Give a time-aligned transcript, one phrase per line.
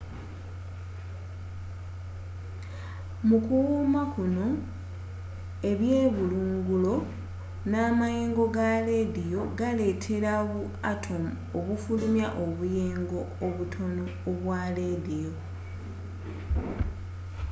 [3.27, 4.47] mu kuwuuma kuno
[5.69, 6.95] ebyebulungulo
[7.69, 10.61] n'amayengo ga lediyo galetera bu
[10.91, 15.31] atomu okufulumya obuyengo obutono obwa lediyo